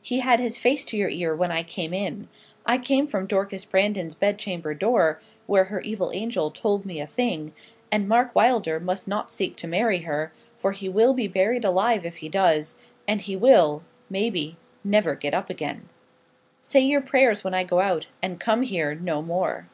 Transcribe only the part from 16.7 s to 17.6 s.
your prayers when